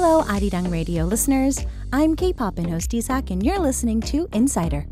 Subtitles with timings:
[0.00, 1.64] Hello, Arirang Radio listeners.
[1.92, 4.86] I'm K-pop and host Isak, and you're listening to Insider.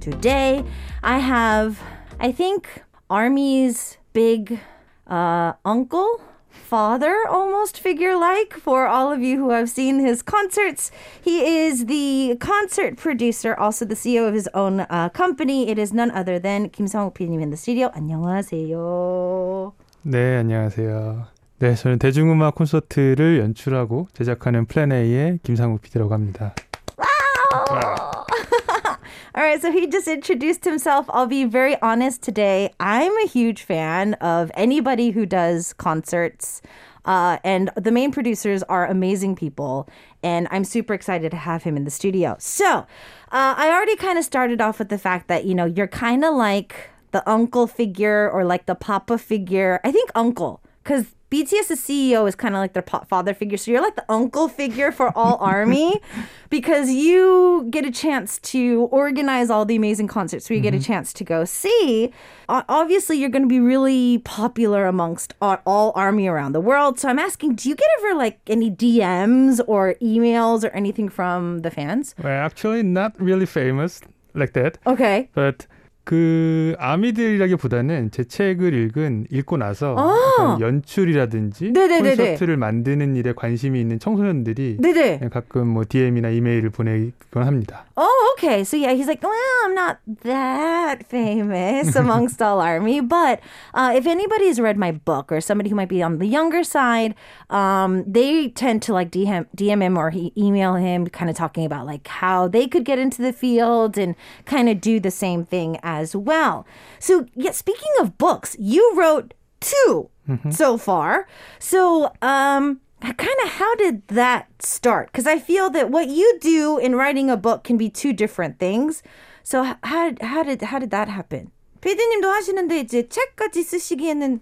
[0.00, 0.64] Today,
[1.02, 1.80] I have,
[2.20, 4.60] I think, Army's big
[5.06, 6.20] uh, uncle,
[6.50, 10.90] father almost figure like for all of you who have seen his concerts.
[11.22, 15.68] He is the concert producer, also the CEO of his own uh, company.
[15.68, 17.90] It is none other than Kim Song-uk PD님 in the studio.
[17.94, 19.72] 안녕하세요.
[20.02, 21.26] 네, 안녕하세요.
[21.58, 26.54] 네, 저는 대중음악 콘서트를 연출하고 제작하는 플랜 A의 김상욱 PD라고 합니다.
[29.36, 31.06] All right, so he just introduced himself.
[31.08, 32.70] I'll be very honest today.
[32.78, 36.62] I'm a huge fan of anybody who does concerts.
[37.04, 39.88] Uh, and the main producers are amazing people.
[40.22, 42.36] And I'm super excited to have him in the studio.
[42.38, 42.86] So
[43.32, 46.24] uh, I already kind of started off with the fact that, you know, you're kind
[46.24, 49.80] of like the uncle figure or like the papa figure.
[49.84, 53.57] I think uncle, because BTS's CEO is kind of like their father figure.
[53.57, 56.01] So you're like the uncle figure for all ARMY
[56.49, 60.47] because you get a chance to organize all the amazing concerts.
[60.47, 60.85] So you get a mm-hmm.
[60.85, 62.11] chance to go see.
[62.47, 66.99] Obviously, you're going to be really popular amongst all, all ARMY around the world.
[66.99, 71.59] So I'm asking, do you get ever like any DMs or emails or anything from
[71.59, 72.15] the fans?
[72.23, 74.01] Well, actually not really famous
[74.33, 74.79] like that.
[74.87, 75.29] Okay.
[75.33, 75.67] But
[76.09, 80.57] 그 아미들이라기보다는 제 책을 읽은 읽고 나서 아.
[80.59, 82.15] 연출이라든지 네네네네.
[82.15, 85.19] 콘서트를 만드는 일에 관심이 있는 청소년들이 네네.
[85.31, 87.85] 가끔 뭐 DM이나 이메일을 보내곤 합니다.
[87.95, 88.63] Oh, okay.
[88.63, 89.35] So yeah, he's like, well,
[89.65, 93.39] I'm not that famous amongst all army, but
[93.75, 97.13] uh, if anybody's read my book or somebody who might be on the younger side,
[97.51, 101.65] um, they tend to like DM, DM him or he email him, kind of talking
[101.65, 105.45] about like how they could get into the field and kind of do the same
[105.45, 106.66] thing as well.
[106.98, 110.08] So yeah, speaking of books, you wrote 2
[110.50, 111.26] so far.
[111.58, 116.78] So um kind of how did that start because i feel that what you do
[116.78, 119.02] in writing a book can be two different things
[119.42, 121.50] so h- how, how did how did that happen
[121.82, 124.40] 피디님도 하시는데 이제 책까지 쓰시기에는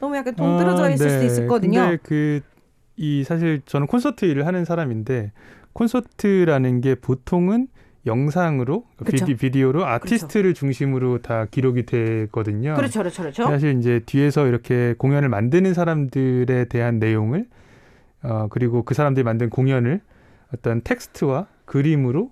[0.00, 2.40] 너무 약간 동떨어져 있을 수도 있었거든요 아, 근데 그
[2.96, 5.32] 이 사실 저는 콘서트 일을 하는 사람인데
[5.74, 7.68] 콘서트라는 게 보통은
[8.05, 9.25] 영상으로 그쵸.
[9.25, 12.73] 비디, 비디 오로 아티스트를 중심으로 다 기록이 되거든요.
[12.75, 17.45] 그렇죠 그렇죠 그렇죠 사실 이제 뒤에서 이렇게 공연을 만드는 사람들에 대한 내용을
[18.23, 20.01] 어 그리고 그 사람들이 만든 공연을
[20.53, 22.31] 어떤 텍스트와 그림으로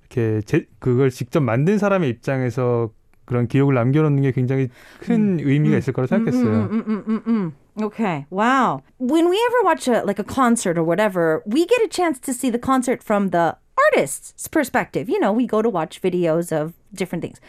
[0.00, 2.90] 이렇게 제, 그걸 직접 만든 사람의 입장에서
[3.24, 4.68] 그런 기록을 남겨놓는 게 굉장히
[5.00, 6.68] 큰 의미가 있을 거라 생각했어요.
[6.70, 7.52] Mm, mm, mm, mm.
[7.80, 8.26] Okay.
[8.30, 8.82] Wow.
[8.98, 12.34] When we ever watch a like a concert or whatever, we get a chance to
[12.34, 13.56] see the concert from the
[13.86, 15.08] artist's perspective.
[15.08, 17.40] You know, we go to watch videos of different things.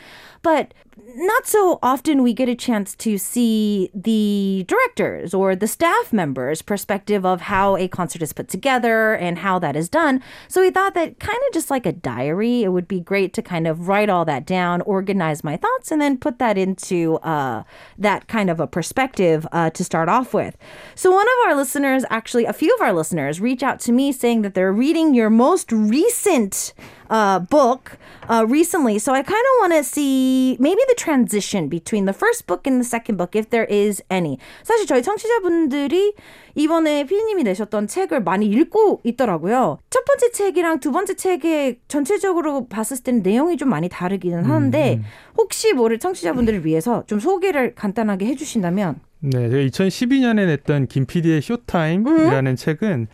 [0.42, 0.74] But
[1.16, 6.62] not so often we get a chance to see the directors or the staff members'
[6.62, 10.22] perspective of how a concert is put together and how that is done.
[10.48, 13.42] So we thought that kind of just like a diary, it would be great to
[13.42, 17.64] kind of write all that down, organize my thoughts, and then put that into uh,
[17.98, 20.58] that kind of a perspective uh, to start off with.
[20.96, 24.12] So one of our listeners, actually a few of our listeners, reach out to me
[24.12, 26.74] saying that they're reading your most recent
[27.10, 27.98] uh, book
[28.30, 29.00] uh, recently.
[29.00, 32.80] So I kind of want to see maybe the transition between the first book and
[32.80, 34.38] the second book, if there is any.
[34.64, 36.14] 사실 저희 청취자분들이
[36.56, 39.80] 이번에 피디님이 내셨던 책을 많이 읽고 있더라고요.
[39.90, 45.02] 첫 번째 책이랑 두 번째 책의 전체적으로 봤을 때는 내용이 좀 많이 다르기는 하는데
[45.38, 53.08] 혹시 모를 청취자분들을 위해서 좀 소개를 간단하게 해주신다면 네, 제가 2012년에 냈던 김PD의 쇼타임이라는 책은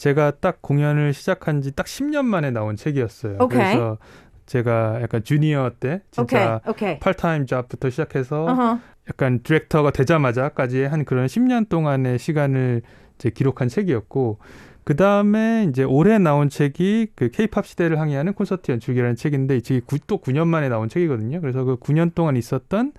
[0.00, 3.36] 제가 딱 공연을 시작한 지 딱 10년 만에 나온 책이었어요.
[3.40, 3.58] 오케이.
[3.58, 3.98] 그래서
[4.46, 6.98] 제가 약간 주니어 때 진짜 오케이.
[6.98, 8.78] 팔타임 잡부터 시작해서 어허.
[9.10, 12.80] 약간 디렉터가 되자마자까지 한 그런 10년 동안의 시간을
[13.16, 14.38] 이제 기록한 책이었고
[14.84, 19.82] 그 다음에 이제 올해 나온 책이 그 케이팝 시대를 항해하는 콘서트 연출기라는 책인데 이 책이
[19.82, 21.42] 구- 또 9년 만에 나온 책이거든요.
[21.42, 22.92] 그래서 그 9년 동안 있었던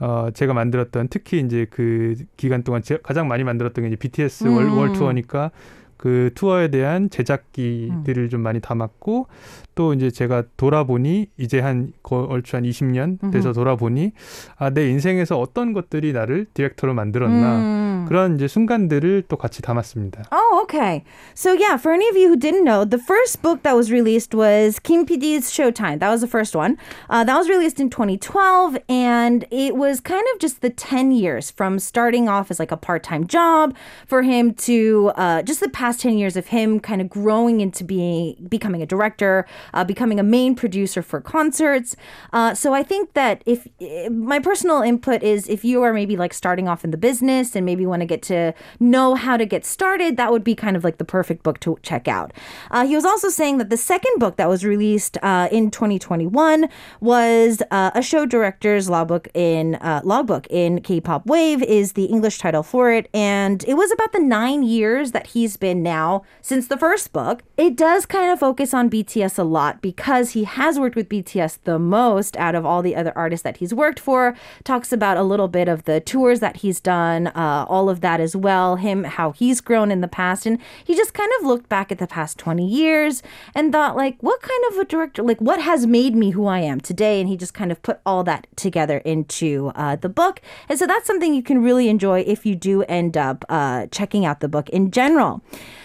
[0.00, 4.44] 어 제가 만들었던 특히 이제 그 기간 동안 제, 가장 많이 만들었던 게 이제 BTS
[4.46, 4.78] 월, 음.
[4.78, 5.50] 월 투어니까
[5.98, 9.26] 그 투어에 대한 제작기들을 좀 많이 담았고
[9.74, 13.52] 또 이제 제가 돌아보니 이제 한 거- 얼추 한 20년 돼서.
[13.52, 14.12] 돌아보니
[14.56, 18.04] 아 내 인생에서 어떤 것들이 나를 디렉터로 만들었나 음.
[18.08, 20.24] 그런 이제 순간들을 또 같이 담았습니다.
[20.32, 21.04] Oh, okay.
[21.34, 24.34] So yeah, for any of you who didn't know, the first book that was released
[24.34, 25.98] was Kim PD's Showtime.
[26.00, 26.76] That was the first one.
[27.10, 31.50] Uh, that was released in 2012, and it was kind of just the 10 years
[31.50, 33.74] from starting off as like a part-time job
[34.06, 37.62] for him to uh, just the past past 10 years of him kind of growing
[37.62, 41.96] into being becoming a director, uh, becoming a main producer for concerts.
[42.30, 43.66] Uh, so I think that if
[44.10, 47.64] my personal input is if you are maybe like starting off in the business and
[47.64, 50.84] maybe want to get to know how to get started, that would be kind of
[50.84, 52.34] like the perfect book to check out.
[52.70, 56.68] Uh, he was also saying that the second book that was released uh, in 2021
[57.00, 62.36] was uh, a show director's logbook in uh, logbook in K-pop Wave is the English
[62.36, 66.66] title for it, and it was about the nine years that he's been now since
[66.66, 67.42] the first book.
[67.56, 71.58] It does kind of focus on BTS a lot because he has worked with BTS
[71.64, 74.36] the most out of all the other artists that he's worked for.
[74.64, 78.20] Talks about a little bit of the tours that he's done, uh, all of that
[78.20, 78.76] as well.
[78.76, 81.98] Him, how he's grown in the past, and he just kind of looked back at
[81.98, 83.22] the past 20 years
[83.54, 86.60] and thought, like, what kind of a director, like, what has made me who I
[86.60, 87.20] am today?
[87.20, 90.40] And he just kind of put all that together into uh, the book.
[90.68, 94.24] And so that's something you can really enjoy if you do end up uh, checking
[94.24, 95.42] out the book in general.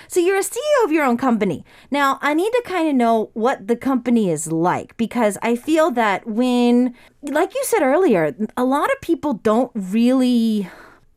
[0.08, 1.64] So you're a CEO of your own company.
[1.90, 5.90] Now, I need to kind of know what the company is like because I feel
[5.92, 10.68] that when, like you said earlier, a lot of people don't really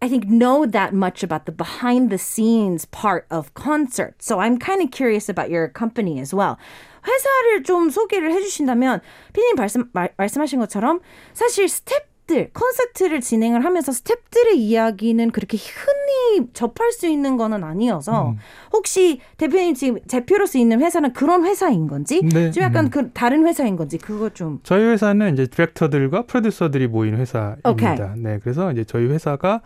[0.03, 4.25] I think know that much about the behind the scenes part of concerts.
[4.25, 6.57] So I'm kind of curious about your company as well.
[7.06, 9.01] 회사를 좀 소개를 해주신다면
[9.33, 11.01] 피디님 말씀 말, 말씀하신 것처럼
[11.33, 17.62] 사실 스텝 스텝 들 콘서트를 진행을 하면서 스텝들의 이야기는 그렇게 흔히 접할 수 있는 거는
[17.62, 18.37] 아니어서 음.
[18.73, 22.50] 혹시 대표님 지금 대표로서 있는 회사는 그런 회사인 건지 네.
[22.50, 22.90] 좀 약간 음.
[22.90, 27.70] 그 다른 회사인 건지 그거 좀 저희 회사는 이제 디렉터들과 프로듀서들이 모인 회사입니다.
[27.70, 27.96] 오케이.
[28.17, 29.61] 네, 그래서 이제 저희 회사가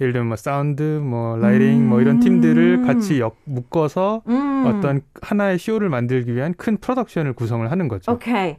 [0.00, 1.88] 예를 들면 뭐 사운드, 뭐 라이팅, 음.
[1.90, 4.64] 뭐 이런 팀들을 같이 역, 묶어서 음.
[4.66, 8.12] 어떤 하나의 쇼를 만들기 위한 큰 프로덕션을 구성을 하는 거죠.
[8.12, 8.56] 오케이.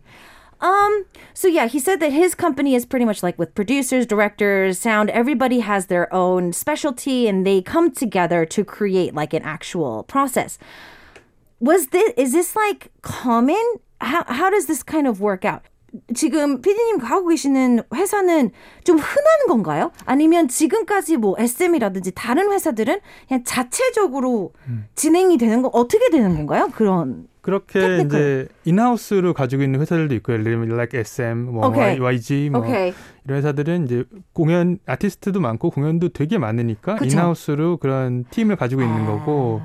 [0.62, 0.68] Okay.
[0.68, 4.78] Um, so yeah, he said that his company is pretty much like with producers, directors,
[4.78, 10.04] sound, everybody has their own specialty and they come together to create like an actual
[10.04, 10.58] process.
[11.60, 13.62] Was this is this like common?
[14.00, 15.62] How how does this kind of work out?
[16.14, 18.50] 지금 피디님 가고 계시는 회사는
[18.84, 19.92] 좀 흔한 건가요?
[20.04, 24.86] 아니면 지금까지 뭐 SM이라든지 다른 회사들은 그냥 자체적으로 음.
[24.94, 26.70] 진행이 되는 거 어떻게 되는 건가요?
[26.74, 28.05] 그런 그렇게 테크니컬.
[28.05, 30.35] 이제 인하우스로 가지고 있는 회사들도 있고요.
[30.35, 31.99] 예를 들면 like SM, 뭐 okay.
[31.99, 32.93] YG 뭐 okay.
[33.25, 34.03] 이런 회사들은 이제
[34.33, 37.17] 공연 아티스트도 많고 공연도 되게 많으니까 그쵸?
[37.17, 39.05] 인하우스로 그런 팀을 가지고 있는 아.
[39.05, 39.61] 거고.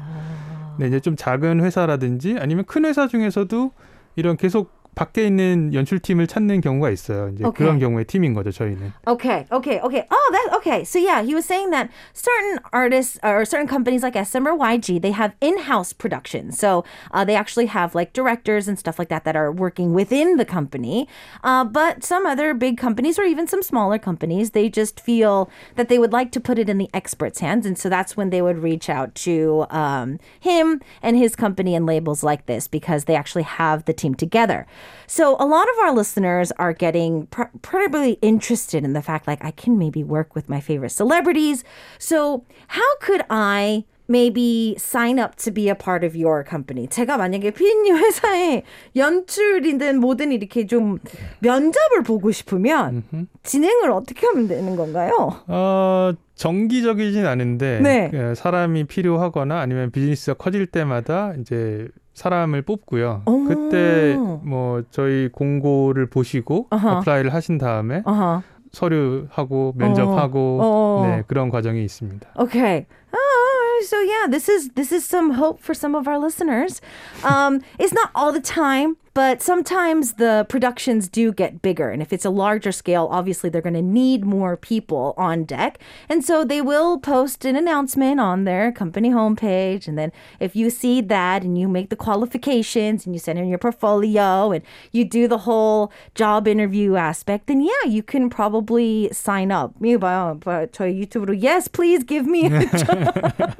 [0.79, 3.73] 네, 이제 좀 작은 회사라든지 아니면 큰 회사 중에서도
[4.17, 7.30] 이런 계속 밖에 있는 연출팀을 찾는 경우가 있어요.
[7.34, 7.66] 이제 okay.
[7.66, 8.94] 그런 경우에 팀인 거죠, 저희는.
[9.08, 10.04] Okay, okay, okay.
[10.12, 10.84] Oh, that okay.
[10.84, 15.02] So yeah, he was saying that certain artists or certain companies like SM or YG,
[15.02, 16.52] they have in-house production.
[16.52, 20.36] So uh, they actually have like directors and stuff like that that are working within
[20.36, 21.08] the company.
[21.44, 25.88] Uh, but some other big companies or even some smaller companies, they just feel that
[25.88, 28.42] they would like to put it in the experts' hands, and so that's when they
[28.42, 33.16] would reach out to um, him and his company and labels like this because they
[33.16, 34.68] actually have the team together.
[35.08, 39.44] So a lot of our listeners are getting pr- probably interested in the fact like
[39.44, 41.64] I can maybe work with my favorite celebrities.
[41.98, 46.88] So how could I maybe sign up to be a part of your company.
[46.88, 48.64] 제가 만약에 피디님 회사에
[48.96, 51.00] 연출이든 뭐든 이렇게 좀
[51.40, 53.04] 면접을 보고 싶으면
[53.44, 55.42] 진행을 어떻게 하면 되는 건가요?
[55.48, 58.36] 어, 정기적이진 않은데 네.
[58.36, 63.23] 사람이 필요하거나 아니면 비즈니스가 커질 때마다 이제 사람을 뽑고요.
[63.27, 63.45] 오.
[63.45, 67.01] 그때 뭐 저희 공고를 보시고 uh-huh.
[67.01, 68.43] 어플라이를 하신 다음에 uh-huh.
[68.73, 71.17] 서류하고 면접하고 uh-huh.
[71.17, 72.27] 네, 그런 과정이 있습니다.
[72.41, 72.87] Okay.
[73.13, 76.81] Oh, so yeah, this is this is some hope for some of our listeners.
[77.23, 78.97] Um, it's not all the time.
[79.16, 81.90] But sometimes the productions do get bigger.
[81.90, 85.80] And if it's a larger scale, obviously they're going to need more people on deck.
[86.08, 89.86] And so they will post an announcement on their company homepage.
[89.86, 93.50] And then if you see that and you make the qualifications and you send in
[93.50, 94.64] your portfolio and
[94.94, 99.74] you do the whole job interview aspect, then yeah, you can probably sign up.
[99.82, 100.40] 이거 봐요.
[100.72, 103.58] 저희 유튜브로 yes, please give me a job.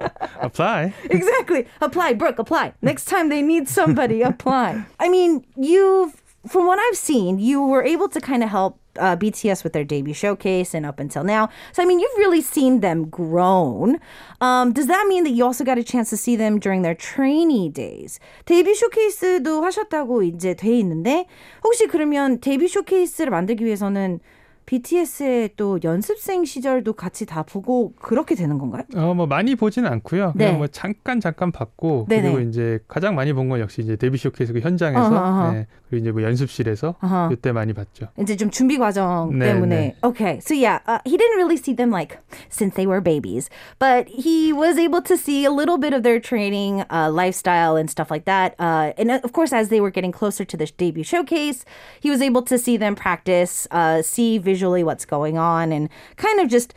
[0.41, 0.93] apply.
[1.09, 1.65] exactly.
[1.79, 2.73] Apply, Brooke, apply.
[2.81, 4.85] Next time they need somebody, apply.
[4.99, 9.15] I mean, you've, from what I've seen, you were able to kind of help uh,
[9.15, 11.49] BTS with their debut showcase and up until now.
[11.73, 13.99] So, I mean, you've really seen them grown.
[14.41, 16.95] Um, does that mean that you also got a chance to see them during their
[16.95, 18.19] trainee days?
[18.45, 21.25] 데뷔 쇼케이스도 하셨다고 이제 돼 있는데,
[21.63, 24.19] 혹시 그러면 데뷔 쇼케이스를 만들기 위해서는
[24.66, 28.82] BTS의 또 연습생 시절도 같이 다 보고 그렇게 되는 건가요?
[28.96, 30.32] 어, 뭐 많이 보지는 않고요.
[30.36, 30.58] 그냥 네.
[30.58, 32.32] 뭐 잠깐 잠깐 봤고 네네.
[32.32, 35.52] 그리고 이제 가장 많이 본 건 역시 이제 데뷔 쇼케이스 그 현장에서 어허, 어허.
[35.52, 35.66] 네.
[35.90, 37.28] 그리고 이제 뭐 연습실에서 아하.
[37.28, 38.08] 그때 많이 봤죠.
[38.18, 39.76] 이제 좀 준비 과정 네, 때문에.
[39.76, 39.94] 네.
[40.02, 42.18] Okay, so yeah, uh, he didn't really see them like
[42.48, 46.18] since they were babies, but he was able to see a little bit of their
[46.18, 48.54] training, uh, lifestyle, and stuff like that.
[48.58, 51.64] Uh, and of course, as they were getting closer to the debut showcase,
[52.00, 56.39] he was able to see them practice, uh, see visually what's going on, and kind
[56.39, 56.73] of just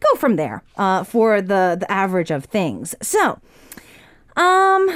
[0.00, 2.94] go from there uh, for the the average of things.
[3.02, 3.38] So,
[4.36, 4.88] um.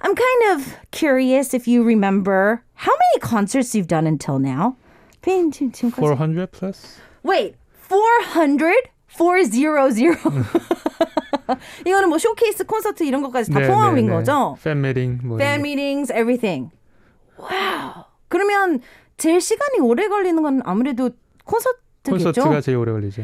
[0.00, 4.76] I'm kind of curious if you remember how many concerts you've done until now.
[5.22, 5.96] 빈, 지금- 지금까지.
[6.16, 6.98] 400 plus?
[7.22, 7.56] Wait,
[7.88, 8.90] 400?
[9.08, 10.18] 400.
[11.86, 14.16] 이거는 뭐 쇼케이스 콘서트 이런 것까지 다 네, 포함인 네, 네.
[14.18, 14.56] 거죠?
[14.62, 15.62] 팬 미팅 뭐 Fan 이런 거.
[15.62, 16.70] meetings, everything.
[17.38, 18.04] 와우.
[18.28, 18.80] 그러면
[19.16, 21.10] 제일 시간이 오래 걸리는 건 아무래도
[21.49, 22.11] 콘서트겠죠?
[22.41, 23.23] 콘서트가 제일 오래 걸리죠.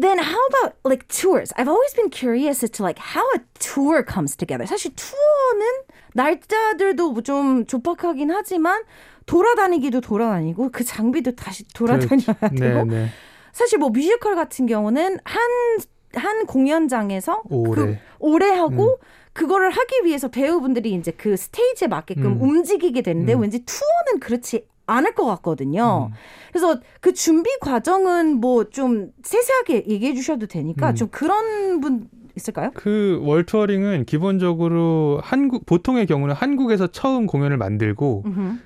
[0.00, 1.52] Then how about like tours?
[1.56, 4.64] I've always been curious as to like how a tour comes together.
[4.64, 5.66] 사실 투어는
[6.14, 8.84] 날짜들도 좀 좁박하긴 하지만
[9.26, 12.54] 돌아다니기도 돌아다니고 그 장비도 다시 돌아다녀야 그렇죠.
[12.56, 13.08] 되고 네, 네.
[13.52, 17.74] 사실 뭐 뮤지컬 같은 경우는 한한 공연장에서 오래.
[17.74, 19.00] 그 오래 하고
[19.32, 22.42] 그거를 하기 위해서 배우분들이 이제 그 스테이지에 맞게끔 음.
[22.42, 26.10] 움직이게 되는데 왠지 투어는 그렇지 않을 것 같거든요.
[26.50, 32.70] 그래서 그 준비 과정은 뭐 좀 세세하게 얘기해 주셔도 되니까 좀 그런 분 있을까요?
[32.74, 38.24] 그 월투어링은 기본적으로 한국 보통의 경우는 한국에서 처음 공연을 만들고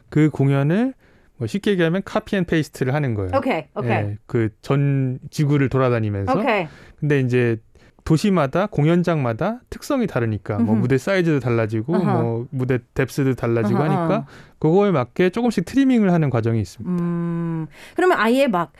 [0.08, 0.94] 그 공연을
[1.38, 3.30] 뭐 쉽게 얘기하면 카피 앤 페이스트를 하는 거예요.
[3.36, 6.66] 오케이, 오케이, 그전 지구를 돌아다니면서 오케이.
[7.00, 7.58] 근데 이제
[8.04, 10.74] 도시마다 공연장마다 특성이 다르니까 뭐.
[10.74, 12.22] 무대 사이즈도 달라지고 아하.
[12.22, 14.26] 뭐 무대 뎁스도 달라지고 아하, 하니까 아하.
[14.58, 17.02] 그거에 맞게 조금씩 트리밍을 하는 과정이 있습니다.
[17.02, 18.72] 음, 그러면 아예 막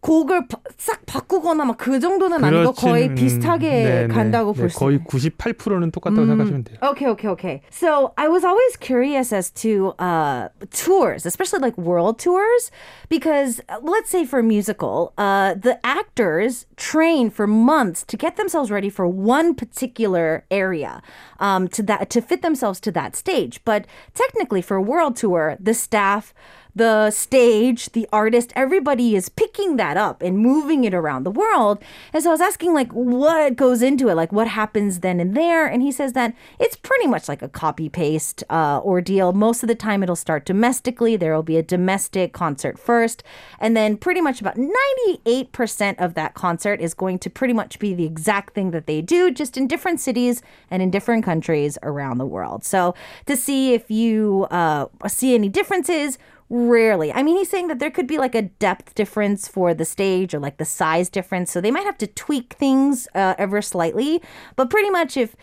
[0.00, 4.14] 곡을 바- 싹 바꾸거나 막 그 정도는 아니고 거의 그렇지는- 비슷하게 네, 네.
[4.14, 5.04] 간다고 네, 볼 수 거의 있어요.
[5.08, 6.28] 98%는 똑같다고 음.
[6.28, 6.78] 생각하시면 돼요.
[6.82, 7.62] Okay, okay, okay.
[7.72, 12.70] So I was always curious as to uh, tours, especially like world tours,
[13.08, 18.36] because uh, let's say for a musical, uh, the actors train for months to get
[18.36, 21.02] themselves ready for one particular area,
[21.40, 23.58] um, to that to fit themselves to that stage.
[23.64, 26.32] But technically, for a world tour, the staff.
[26.75, 31.83] the stage, the artist, everybody is picking that up and moving it around the world.
[32.13, 34.15] And so I was asking, like, what goes into it?
[34.15, 35.65] Like, what happens then and there?
[35.65, 39.33] And he says that it's pretty much like a copy paste uh, ordeal.
[39.33, 41.15] Most of the time, it'll start domestically.
[41.15, 43.23] There will be a domestic concert first.
[43.59, 47.93] And then, pretty much about 98% of that concert is going to pretty much be
[47.93, 52.17] the exact thing that they do, just in different cities and in different countries around
[52.17, 52.63] the world.
[52.63, 56.17] So, to see if you uh, see any differences,
[56.53, 57.13] Rarely.
[57.13, 60.33] I mean, he's saying that there could be like a depth difference for the stage
[60.33, 61.49] or like the size difference.
[61.49, 64.21] So they might have to tweak things uh, ever slightly.
[64.57, 65.37] But pretty much, if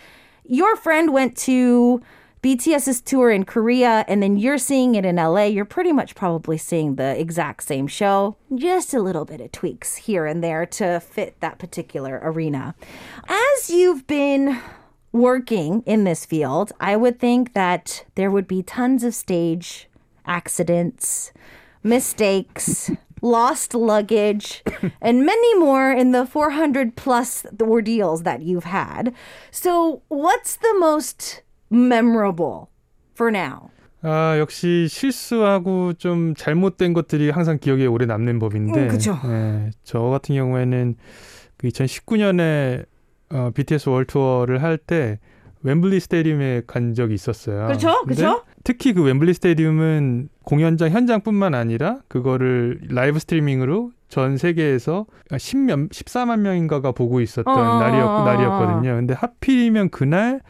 [0.44, 2.02] your friend went to
[2.42, 6.58] BTS's tour in Korea and then you're seeing it in LA, you're pretty much probably
[6.58, 8.36] seeing the exact same show.
[8.54, 12.74] Just a little bit of tweaks here and there to fit that particular arena.
[13.26, 14.60] As you've been
[15.10, 19.87] working in this field, I would think that there would be tons of stage
[20.27, 21.31] accidents,
[21.83, 24.63] mistakes, lost luggage,
[25.01, 29.13] and many more in the 400 plus ordeals that you've had.
[29.51, 32.69] So, what's the most memorable
[33.15, 33.69] for now?
[34.05, 38.81] 아 역시 실수하고 좀 잘못된 것들이 항상 기억에 오래 남는 법인데.
[38.81, 39.17] 음, 그쵸.
[39.25, 40.95] 예, 저 같은 경우에는
[41.55, 42.85] 그 2019년에
[43.31, 45.19] 어, BTS 월 투어를 할 때
[45.63, 47.65] 웸블리 스테디움에 간 적이 있었어요.
[47.67, 48.43] 그렇죠, 근데 그렇죠.
[48.68, 56.92] 특히 그 웸블리 스테디움은 공연장 현장뿐만 아니라 그거를 라이브 스트리밍으로 전 세계에서 10몇 14만 명인가가
[56.92, 58.24] 보고 있었던 어, 날이었, 어, 어.
[58.26, 58.96] 날이었거든요.
[58.96, 60.42] 근데 하필이면 그날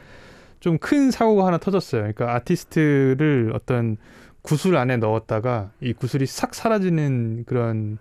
[0.58, 2.00] 좀 큰 사고가 하나 터졌어요.
[2.00, 3.96] 그러니까 아티스트를 어떤
[4.42, 7.98] 구슬 안에 넣었다가 이 구슬이 싹 사라지는 그런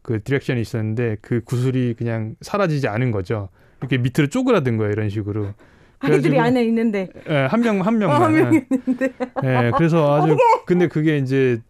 [0.00, 3.50] 그 디렉션이 있었는데 그 구슬이 그냥 사라지지 않은 거죠.
[3.80, 5.52] 이렇게 밑으로 쪼그라든 거예요, 이런 식으로.
[6.00, 7.08] 아이들이 안에 있는데.
[7.28, 8.22] 예, 한 명한 어, 명만.
[8.22, 9.12] 한 명이 있는데.
[9.44, 11.60] 예, 그래서 아주 근데 그게 이제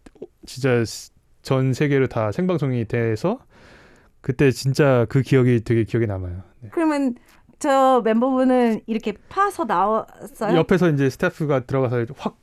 [0.45, 0.83] 진짜
[1.41, 3.39] 전 세계로 다 생방송이 돼서
[4.21, 6.43] 그때 진짜 그 기억이 되게 기억에 남아요.
[6.61, 6.69] 네.
[6.71, 7.15] 그러면
[7.61, 10.57] 저 멤버분은 이렇게 파서 나왔어요?
[10.57, 12.37] 옆에서 이제 스태프가 들어가서 확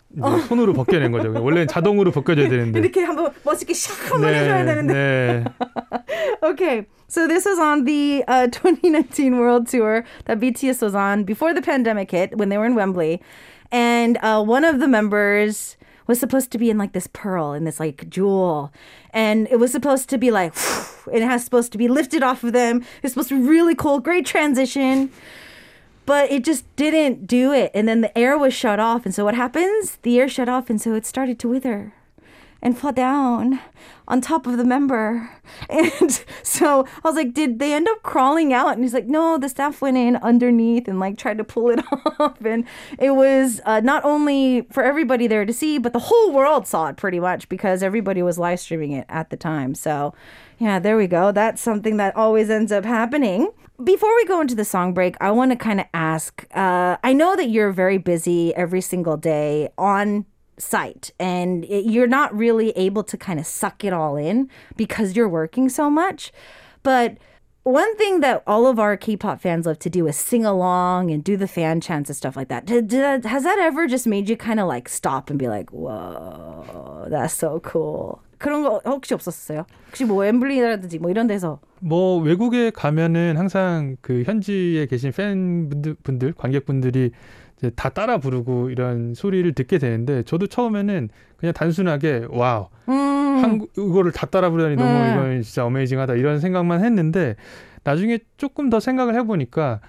[0.47, 1.33] 손으로 벗겨낸 거죠.
[1.43, 2.79] 원래는 자동으로 벗겨져야 되는데.
[2.79, 4.95] 이렇게 한번 멋있게 샥 한번 해줘야 되는데.
[4.95, 5.45] 네.
[6.45, 11.53] Okay, so this was on the uh, 2019 World Tour that BTS was on before
[11.53, 13.21] the pandemic hit when they were in Wembley.
[13.73, 15.77] And uh, one of the members
[16.09, 18.73] was supposed to be in like this pearl in this like jewel.
[19.11, 20.53] And it was supposed to be like
[21.13, 22.85] it has supposed to be lifted off of them.
[23.03, 25.11] It's supposed to be really cool great transition.
[26.07, 27.71] But it just didn't do it.
[27.75, 29.05] And then the air was shut off.
[29.05, 29.99] And so what happens?
[30.03, 31.93] The air shut off and so it started to wither
[32.61, 33.61] and fall down
[34.07, 35.31] on top of the member.
[35.71, 38.75] And so I was like, did they end up crawling out?
[38.75, 41.81] And he's like, no, the staff went in underneath and like tried to pull it
[42.21, 42.45] off.
[42.45, 42.65] And
[42.99, 46.89] it was uh, not only for everybody there to see, but the whole world saw
[46.89, 49.75] it pretty much because everybody was live streaming it at the time.
[49.75, 50.15] So
[50.59, 51.33] yeah, there we go.
[51.33, 53.51] That's something that always ends up happening.
[53.83, 57.13] Before we go into the song break, I want to kind of ask uh, I
[57.15, 60.27] know that you're very busy every single day on
[60.61, 65.17] site and it, you're not really able to kind of suck it all in because
[65.17, 66.33] you're working so much.
[66.83, 67.19] But
[67.65, 71.23] one thing that all of our K-pop fans love to do is sing along and
[71.23, 72.65] do the fan chants and stuff like that.
[72.65, 75.71] Did, did, has that ever just made you kind of like stop and be like,
[75.71, 79.67] "Whoa, that's so cool." 그런 거 혹시 없었어요?
[79.89, 87.11] 혹시 뭐 웸블리라든지 뭐 이런 데서 뭐 외국에 가면은 항상 그 현지에 계신 팬분들 관객분들이
[87.59, 92.95] 이제 다 따라 부르고 이런 소리를 듣게 되는데 저도 처음에는 그냥 단순하게 와우 음.
[93.43, 95.13] 한국 이거를 다 따라 부르다니 너무 음.
[95.13, 97.37] 이건 진짜 어메이징하다 이런 생각만 했는데
[97.85, 99.81] 나중에 조금 더 생각을 해보니까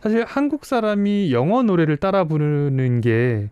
[0.00, 3.48] 사실 한국 사람이 영어 노래를 따라 부르는 게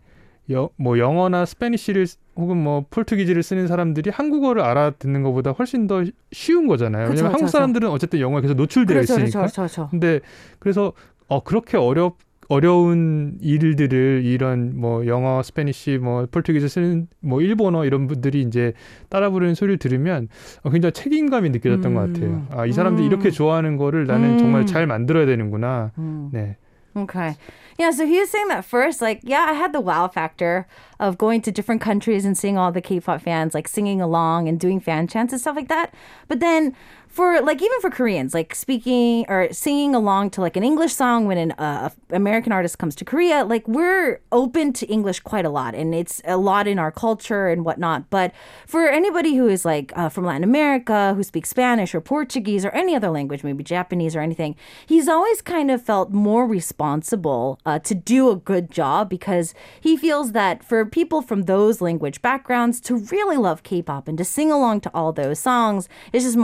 [0.51, 6.03] 여, 뭐 영어나 스페니쉬를 쓰- 혹은 뭐 포르투기즈를 쓰는 사람들이 한국어를 알아듣는 것보다 훨씬 더
[6.33, 7.05] 쉬운 거잖아요.
[7.09, 9.39] 그쵸, 왜냐면 한국 사람들은 어쨌든 영어에 계속 노출되어 그렇죠, 있으니까.
[9.41, 9.89] 그렇죠, 그렇죠.
[9.91, 10.21] 근데
[10.59, 10.93] 그래서
[11.29, 12.17] 어 그렇게 어렵
[12.49, 18.73] 어려운 일들을 이런 뭐 영어, 스페니쉬, 뭐 포르투기즈 쓰는 뭐 일본어 이런 분들이 이제
[19.09, 20.29] 따라 부르는 소리를 들으면
[20.63, 21.95] 어, 굉장히 책임감이 느껴졌던 음.
[21.95, 22.47] 것 같아요.
[22.51, 23.13] 아, 이 사람들이 음.
[23.13, 24.39] 이렇게 좋아하는 거를 나는 음.
[24.39, 25.93] 정말 잘 만들어야 되는구나.
[25.99, 26.31] 음.
[26.33, 26.57] 네.
[26.95, 27.37] Okay.
[27.79, 30.67] Yeah, so he was saying that first, like, yeah, I had the wow factor
[31.01, 34.47] of going to different countries and seeing all the K pop fans, like, singing along
[34.47, 35.95] and doing fan chants and stuff like that.
[36.29, 36.75] But then
[37.13, 41.27] for, like, even for Koreans, like, speaking or singing along to, like, an English song
[41.27, 45.51] when an uh, American artist comes to Korea, like, we're open to English quite a
[45.51, 48.09] lot and it's a lot in our culture and whatnot.
[48.09, 48.33] But
[48.67, 52.71] for anybody who is, like, uh, from Latin America, who speaks Spanish or Portuguese or
[52.71, 57.79] any other language, maybe Japanese or anything, he's always kind of felt more responsible uh,
[57.81, 62.81] to do a good job because he feels that for people from those language backgrounds
[62.81, 66.39] to really love K-pop and to sing along to all those songs is just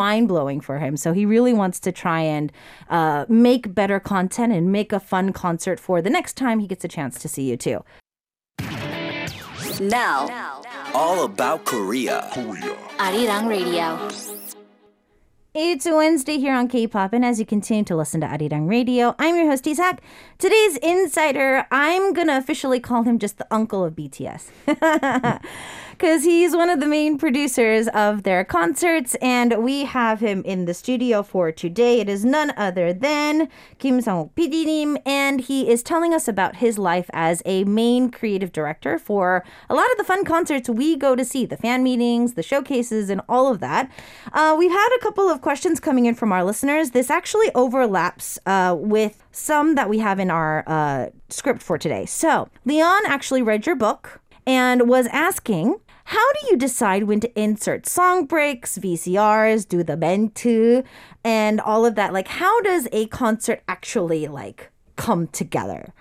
[0.58, 0.96] mind-blowing for him.
[0.96, 2.52] So he really wants to try and
[2.90, 6.84] uh, make better content and make a fun concert for the next time he gets
[6.84, 7.84] a chance to see you too.
[9.80, 10.62] Now,
[10.94, 12.28] All about Korea.
[12.98, 14.10] Arirang Radio.
[15.54, 19.34] It's Wednesday here on K-pop, and as you continue to listen to Arirang Radio, I'm
[19.36, 20.00] your host Isak.
[20.38, 24.50] Today's insider, I'm gonna officially call him just the uncle of BTS,
[25.98, 30.64] because he's one of the main producers of their concerts, and we have him in
[30.64, 31.98] the studio for today.
[31.98, 33.48] It is none other than
[33.80, 38.96] Kim Sang-wook and he is telling us about his life as a main creative director
[38.96, 42.44] for a lot of the fun concerts we go to see, the fan meetings, the
[42.44, 43.90] showcases, and all of that.
[44.32, 46.92] Uh, we've had a couple of questions coming in from our listeners.
[46.92, 52.06] This actually overlaps uh, with some that we have in our uh, script for today.
[52.06, 57.29] So, Leon actually read your book and was asking, how do you decide when to
[57.39, 60.83] insert song breaks, VCRs, do the 멘트,
[61.23, 62.13] and all of that?
[62.13, 65.93] Like, how does a concert actually like come together?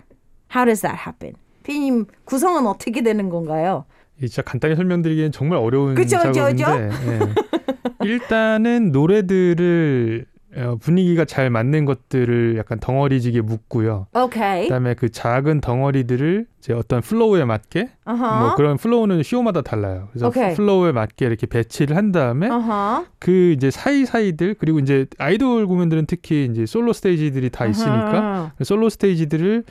[0.49, 1.37] How does that happen?
[1.65, 3.85] 피님 구성은 어떻게 되는 건가요?
[4.21, 8.07] 이 진짜 간단히 설명드리기엔 정말 어려운 그쵸, 그쵸, 작업인데 예.
[8.07, 10.36] 일단은 노래들을 어,
[10.80, 14.08] 분위기가 잘 맞는 것들을 약간 덩어리지게 묶고요.
[14.14, 14.64] Okay.
[14.68, 18.40] 그다음에 그 작은 덩어리들을 이제 어떤 플로우에 맞게 Uh-huh.
[18.40, 20.08] 뭐 그런 플로우는 쇼마다 달라요.
[20.12, 20.54] 그래서 오케이.
[20.56, 23.06] 플로우에 맞게 이렇게 배치를 한 다음에 Uh-huh.
[23.20, 28.66] 그 이제 사이사이들 그리고 이제 아이돌 공연들은 특히 이제 솔로 스테이지들이 다 있으니까 Uh-huh.
[28.66, 29.64] 솔로 스테이지들을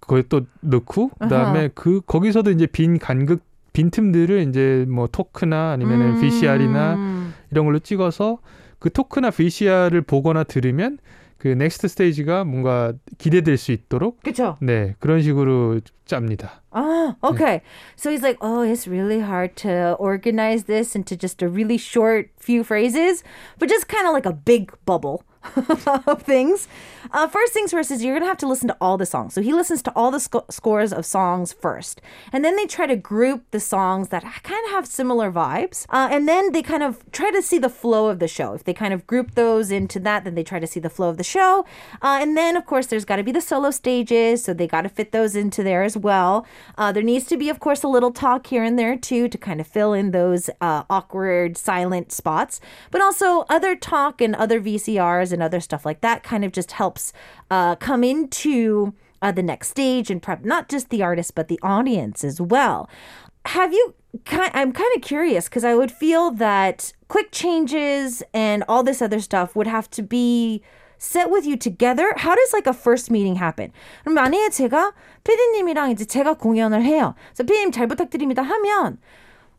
[0.00, 6.20] 거기 또 넣고 그다음에 그 거기서도 이제 빈 간극 빈 틈들을 이제 뭐 토크나 아니면은
[6.20, 7.34] VCR이나 음.
[7.50, 8.38] 이런 걸로 찍어서
[8.82, 10.98] 그 토크나 VCR을 보거나 들으면
[11.38, 14.56] 그 넥스트 스테이지가 뭔가 기대될 수 있도록 그쵸?
[14.60, 15.80] 네 그런 식으로
[16.11, 16.51] 짭니다.
[16.71, 17.61] Ah, okay.
[17.95, 22.29] So he's like, oh, it's really hard to organize this into just a really short
[22.37, 23.23] few phrases,
[23.57, 25.23] but just kind of like a big bubble
[26.07, 26.67] of things.
[27.11, 29.33] Uh, first things first is you're going to have to listen to all the songs.
[29.33, 32.01] So he listens to all the sco- scores of songs first.
[32.33, 35.85] And then they try to group the songs that kind of have similar vibes.
[35.89, 38.53] Uh, and then they kind of try to see the flow of the show.
[38.53, 41.07] If they kind of group those into that, then they try to see the flow
[41.07, 41.65] of the show.
[42.01, 44.43] Uh, and then, of course, there's got to be the solo stages.
[44.43, 46.46] So they got to fit those into there as well.
[46.76, 49.38] Uh, there needs to be, of course, a little talk here and there too to
[49.38, 52.60] kind of fill in those uh, awkward, silent spots.
[52.90, 56.72] But also other talk and other VCRs and other stuff like that kind of just
[56.72, 57.12] helps
[57.50, 61.60] uh, come into uh, the next stage and prep not just the artist but the
[61.62, 62.90] audience as well.
[63.46, 63.94] Have you?
[64.30, 69.20] I'm kind of curious because I would feel that quick changes and all this other
[69.20, 70.62] stuff would have to be
[71.02, 72.14] set with you together.
[72.16, 73.72] How does like a first meeting happen?
[74.04, 77.14] 그럼 만약에 제가 피디님이랑 이제 제가 공연을 해요.
[77.34, 78.98] 그래서 피디님 잘 부탁드립니다 하면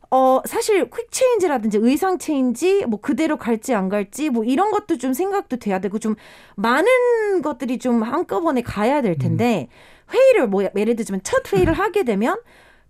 [0.10, 5.12] 어 사실 퀵 체인지라든지 의상 체인지 뭐 그대로 갈지 안 갈지 뭐 이런 것도 좀
[5.12, 6.15] 생각도 돼야 되고 좀
[6.56, 9.69] 많은 것들이 좀 한꺼번에 가야 될 텐데
[10.13, 12.39] 회의를 뭐 예를 들자면 첫 회의를 하게 되면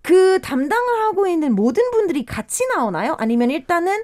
[0.01, 3.15] 그 담당을 하고 있는 모든 분들이 같이 나오나요?
[3.17, 4.03] 아니면 일단은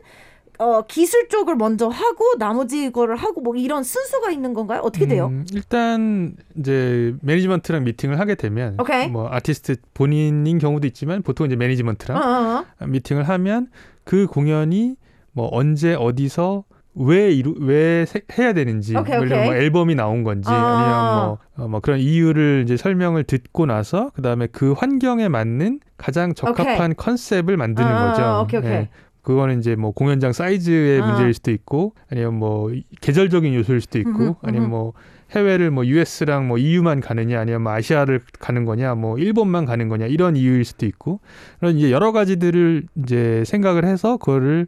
[0.60, 4.82] 어 기술 쪽을 먼저 하고 나머지 거를 하고 뭐 이런 순서가 있는 건가요?
[4.84, 5.28] 어떻게 돼요?
[5.28, 9.08] 음, 일단 이제 매니지먼트랑 미팅을 하게 되면 오케이.
[9.08, 12.86] 뭐 아티스트 본인인 경우도 있지만 보통 이제 어, 매니지먼트랑 어, 어.
[12.88, 13.68] 미팅을 하면
[14.04, 14.96] 그 공연이
[15.32, 19.64] 뭐 언제 어디서 왜 이루 왜 세- 해야 되는지 오케이, 뭐 들면 뭐 오케이.
[19.64, 20.56] 앨범이 나온 건지 아.
[20.56, 26.34] 아니면 뭐, 어, 뭐 그런 이유를 이제 설명을 듣고 나서 그다음에 그 환경에 맞는 가장
[26.34, 28.42] 적합한 컨셉을 만드는 아, 거죠.
[28.44, 28.72] 오케이, 오케이.
[28.72, 28.90] 예.
[29.22, 31.08] 그거는 이제 뭐 공연장 사이즈의 아.
[31.08, 34.70] 문제일 수도 있고 아니면 뭐 계절적인 요소일 수도 있고 음흠, 아니면 음흠.
[34.70, 34.94] 뭐
[35.32, 40.08] 해외를 뭐 US랑 뭐 EU만 가느냐 아니면 뭐 아시아를 가는 거냐 뭐 일본만 가는 거냐
[40.08, 41.20] 이런 이유일 수도 있고
[41.60, 44.68] 그런 이제 여러 가지들을 이제 생각을 해서 그거를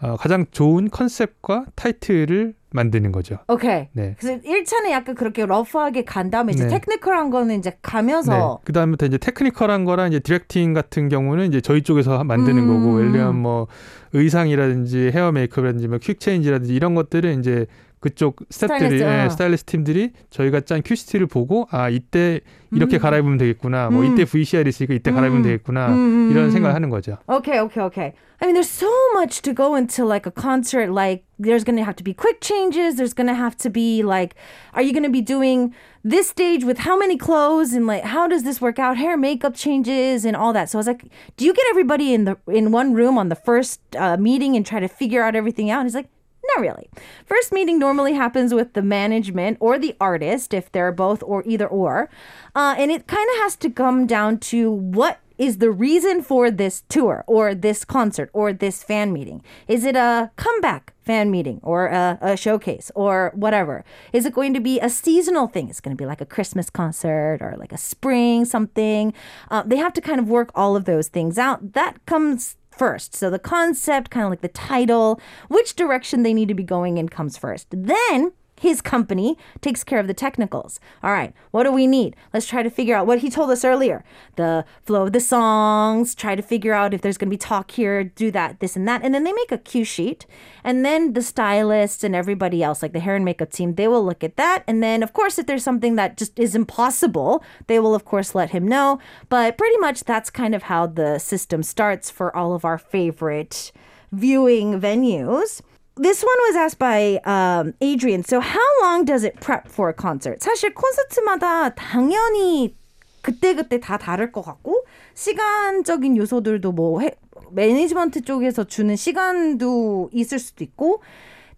[0.00, 3.38] 어, 가장 좋은 컨셉과 타이틀을 만드는 거죠.
[3.48, 3.88] 오케이.
[3.92, 4.14] 네.
[4.18, 6.70] 그래서 1차는 약간 그렇게 러프하게 간 다음에 이제 네.
[6.70, 11.82] 테크니컬한 거는 이제 가면서 그 다음부터 이제 테크니컬한 거랑 이제 디렉팅 같은 경우는 이제 저희
[11.82, 12.68] 쪽에서 만드는 음.
[12.68, 13.66] 거고, 예를 들면 뭐
[14.12, 17.66] 의상이라든지 헤어 메이크업이라든지 뭐 퀵 체인지라든지 이런 것들은 이제
[18.03, 19.23] 그쪽 스태프들이 스타일리스트, 어.
[19.23, 22.99] 예, 스타일리스트 팀들이 저희가 짠 큐시티를 보고 아 이때 이렇게 음.
[22.99, 24.11] 갈아입으면 되겠구나 뭐 음.
[24.11, 25.43] 이때 VCR 있으니까 이때 갈아입으면 음.
[25.43, 26.51] 되겠구나 음, 음, 이런 음.
[26.51, 27.17] 생각을 하는 거죠.
[27.29, 28.13] Okay, okay, okay.
[28.41, 30.91] I mean, there's so much to go into like a concert.
[30.91, 32.97] Like, there's going to have to be quick changes.
[32.97, 34.35] There's going to have to be like,
[34.73, 38.27] are you going to be doing this stage with how many clothes and like how
[38.27, 38.97] does this work out?
[38.97, 40.69] Hair, makeup changes, and all that.
[40.69, 41.05] So I was like,
[41.37, 44.65] do you get everybody in the in one room on the first uh, meeting and
[44.65, 45.79] try to figure out everything out?
[45.79, 46.09] And he's like.
[46.56, 46.88] not really.
[47.26, 51.66] First meeting normally happens with the management or the artist, if they're both or either
[51.66, 52.08] or.
[52.54, 56.50] Uh, and it kind of has to come down to what is the reason for
[56.50, 59.42] this tour or this concert or this fan meeting?
[59.68, 63.84] Is it a comeback fan meeting or a, a showcase or whatever?
[64.12, 65.68] Is it going to be a seasonal thing?
[65.68, 69.14] It's going to be like a Christmas concert or like a spring something.
[69.48, 71.72] Uh, they have to kind of work all of those things out.
[71.74, 73.14] That comes first.
[73.14, 76.98] So the concept, kind of like the title, which direction they need to be going
[76.98, 77.66] in comes first.
[77.70, 80.80] Then his company takes care of the technicals.
[81.02, 82.16] All right, what do we need?
[82.32, 84.04] Let's try to figure out what he told us earlier
[84.36, 87.70] the flow of the songs, try to figure out if there's going to be talk
[87.72, 89.02] here, do that, this and that.
[89.02, 90.26] And then they make a cue sheet.
[90.62, 94.04] And then the stylists and everybody else, like the hair and makeup team, they will
[94.04, 94.64] look at that.
[94.66, 98.34] And then, of course, if there's something that just is impossible, they will, of course,
[98.34, 98.98] let him know.
[99.28, 103.72] But pretty much that's kind of how the system starts for all of our favorite
[104.12, 105.60] viewing venues.
[106.00, 108.22] This one was asked by um, Adrian.
[108.22, 110.38] So, how long does it prep for a concert?
[110.40, 112.76] 사실 콘서트마다 당연히
[113.22, 114.84] 그때그때 다 다를 것 같고
[115.14, 117.16] 시간적인 요소들도 뭐 해-
[117.50, 121.02] 매니지먼트 쪽에서 주는 시간도 있을 수도 있고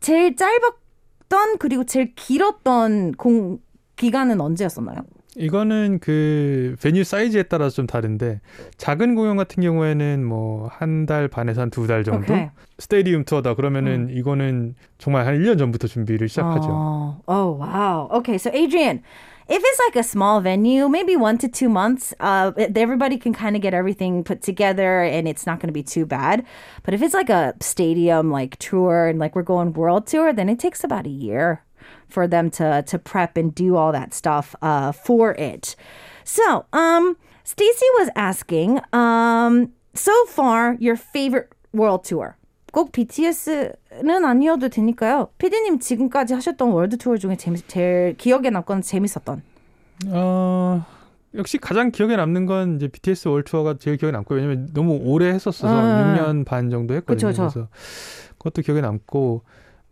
[0.00, 3.58] 제일 짧았던 그리고 제일 길었던 공
[3.96, 5.04] 기간은 언제였었나요?
[5.36, 8.40] 이거는 그 베뉴 사이즈에 따라서 좀 다른데
[8.78, 12.50] 작은 공연 같은 경우에는 뭐 한 달 반에서 한 두 달 정도 오케이.
[12.78, 16.68] 스테디움 투어다 그러면은 이거는 정말 한 1년 전부터 준비를 시작하죠.
[16.68, 18.08] Oh, oh wow.
[18.18, 19.02] Okay, so Adrian,
[19.48, 23.54] if it's like a small venue, maybe one to two months, uh, everybody can kind
[23.54, 26.42] of get everything put together and it's not going to be too bad.
[26.82, 30.48] But if it's like a stadium like tour and like we're going world tour, then
[30.48, 31.62] it takes about a year
[32.10, 35.76] for them to to prep and do all that stuff uh, for it.
[36.24, 42.36] So, um, Stacy was asking, um, so far your favorite world tour.
[42.72, 45.28] 꼭 BTS는 아니어도 되니까요.
[45.38, 49.42] 피디님 지금까지 하셨던 월드 투어 중에 재밌, 제일 기억에 남거나 재밌었던.
[50.06, 50.86] 어,
[51.34, 55.28] 역시 가장 기억에 남는 건 이제 BTS 월 투어가 제일 기억에 남고 왜냐면 너무 오래
[55.30, 56.14] 했었어서 아.
[56.16, 57.30] 6년 반 정도 했거든요.
[57.30, 57.42] 그쵸.
[57.42, 57.68] 그래서
[58.38, 59.42] 그것도 기억에 남고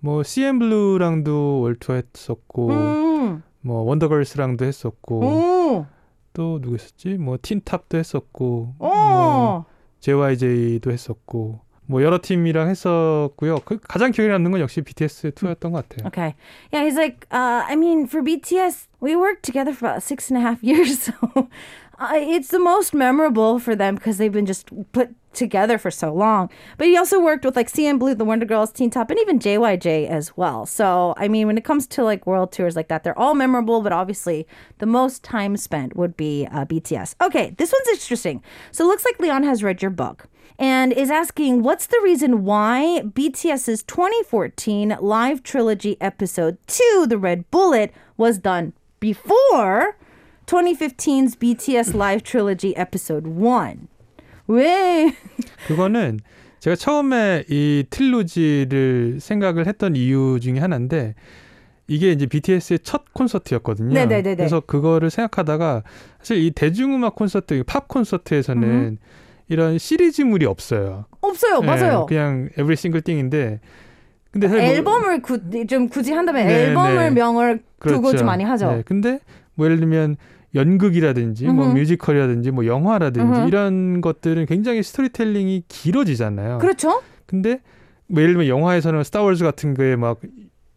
[0.00, 5.86] 뭐 CN 블루랑도 월 투어 했었고 음, 뭐 원더걸스랑도 했었고 오,
[6.32, 7.18] 또 누구 있었지?
[7.18, 8.86] 뭐 틴탑도 했었고 오.
[8.88, 9.64] 뭐
[10.00, 13.60] JYJ도 했었고 뭐 여러 팀이랑 했었고요.
[13.64, 16.06] 그 가장 기억에 남는 건 역시 BTS 투어였던 것 같아요.
[16.08, 16.34] Okay.
[16.70, 20.36] Yeah, he's like, uh, I mean, for BTS, we worked together for about six and
[20.36, 21.08] a half years.
[21.08, 21.48] So
[22.00, 26.50] it's the most memorable for them because they've been just put together for so long.
[26.76, 29.38] But he also worked with like CN Blue, the Wonder Girls, Teen Top, and even
[29.38, 30.66] JYJ as well.
[30.66, 33.82] So I mean, when it comes to like world tours like that, they're all memorable.
[33.82, 34.46] But obviously,
[34.78, 37.14] the most time spent would be uh, BTS.
[37.20, 38.42] Okay, this one's interesting.
[38.72, 42.44] So it looks like Leon has read your book and is asking what's the reason
[42.44, 49.96] why BTS's 2014 live trilogy episode 2, The Red Bullet, was done before
[50.58, 53.86] 2015's BTS live trilogy episode 1.
[54.48, 55.12] 왜?
[55.66, 56.18] 그거는
[56.58, 61.14] 제가 처음에 이 트릴로지를 생각을 했던 이유 중에 하나인데
[61.86, 63.92] 이게 이제 BTS의 첫 콘서트였거든요.
[63.92, 64.36] 네네네네.
[64.36, 65.82] 그래서 그거를 생각하다가
[66.18, 68.98] 사실 이 대중음악 콘서트, 팝 콘서트에서는
[69.48, 71.04] 이런 시리즈물이 없어요.
[71.20, 71.60] 없어요.
[71.62, 72.06] 예, 맞아요.
[72.06, 73.60] 그냥 every single thing인데
[74.30, 77.10] 근데 뭐- 앨범을 구, 좀 굳이 한다면 네, 앨범을 네.
[77.10, 78.18] 명을 두고 그렇죠.
[78.18, 78.70] 좀 많이 하죠.
[78.72, 79.20] 네, 근데
[79.54, 80.16] 뭐 예를 들면
[80.54, 81.78] 연극이라든지 뭐 음흠.
[81.78, 83.48] 뮤지컬이라든지 뭐 영화라든지 음흠.
[83.48, 86.58] 이런 것들은 굉장히 스토리텔링이 길어지잖아요.
[86.58, 87.02] 그렇죠?
[87.26, 87.60] 근데
[88.06, 90.20] 뭐 예를 들면 영화에서는 스타워즈 같은 거에 막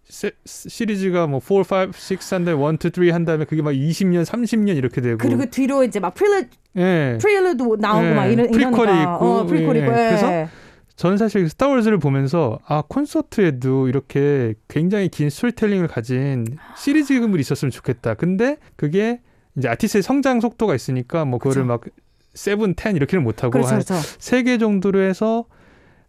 [0.03, 4.25] 세- 시리즈가 뭐 4, 5, 6 한다음에 1, 2, 3 한 다음에 그게 막 20년,
[4.25, 7.17] 30년 이렇게 되고 그리고 뒤로 이제 막 프릴리, 예.
[7.21, 8.13] 프릴리도 나오고 네.
[8.13, 9.01] 막 이런 프리퀄이 이러니까.
[9.15, 9.91] 있고, 어, 프리퀄 예, 있고.
[9.91, 9.95] 예.
[9.95, 10.07] 예.
[10.09, 10.49] 그래서
[10.97, 18.15] 저는 사실 스타워즈를 보면서 아 콘서트에도 이렇게 굉장히 긴 스토리텔링을 가진 시리즈물이 있었으면 좋겠다.
[18.15, 19.21] 근데 그게
[19.57, 21.67] 이제 아티스트의 성장 속도가 있으니까 뭐 그거를 그쵸.
[21.67, 21.81] 막
[22.33, 23.95] 세븐, 텐 이렇게는 못 하고 그렇죠, 한 그렇죠.
[24.19, 25.45] 세개 정도로 해서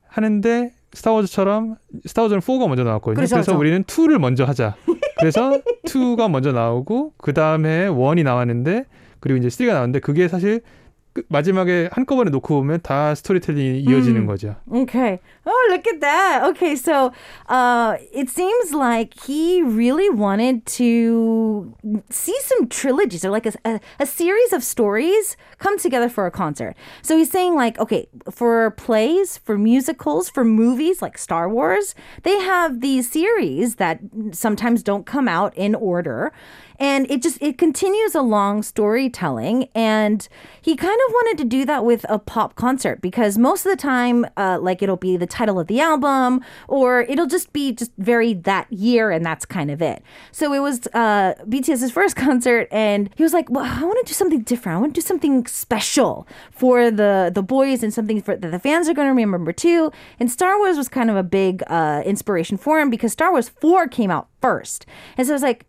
[0.06, 1.76] 하는데 스타워즈처럼
[2.06, 3.14] 스타워즈는 4가 먼저 나왔거든요.
[3.16, 3.58] 그렇죠, 그래서 그렇죠.
[3.58, 4.76] 우리는 2를 먼저 하자.
[5.18, 8.84] 그래서 2가 먼저 나오고 그 다음에 1이 나왔는데
[9.20, 10.64] 그리고 이제 3가 나왔는데 그게 사실 끝-
[11.29, 14.27] 마지막에 한꺼번에 놓고 보면 다 스토리텔링이 이어지는 음.
[14.27, 14.55] 거죠.
[14.71, 15.19] Okay.
[15.45, 16.43] Oh, look at that.
[16.49, 17.11] Okay, so
[17.47, 21.73] uh, it seems like he really wanted to
[22.09, 26.31] see some trilogies or like a, a, a series of stories come together for a
[26.31, 26.75] concert.
[27.01, 32.37] So he's saying, like, okay, for plays, for musicals, for movies like Star Wars, they
[32.39, 33.99] have these series that
[34.31, 36.33] sometimes don't come out in order
[36.79, 40.27] and it just it continues along storytelling and
[40.61, 43.76] he kind of wanted to do that with a pop concert because most of the
[43.76, 47.92] time uh, like it'll be the title of the album or it'll just be just
[47.98, 50.02] very that year and that's kind of it.
[50.30, 54.10] So it was uh, bts's first concert and he was like well i want to
[54.10, 54.76] do something different.
[54.76, 58.58] I want to do something special for the the boys and something for, that the
[58.58, 59.92] fans are going to remember too.
[60.18, 63.48] And star wars was kind of a big uh, inspiration for him because star wars
[63.48, 64.86] 4 came out first.
[65.16, 65.66] And so i was like